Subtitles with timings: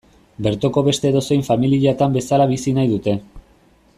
[0.45, 3.17] Bertoko beste edozein familiatan bezala bizi nahi dute.